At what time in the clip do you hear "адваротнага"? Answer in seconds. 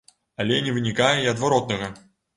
1.35-1.91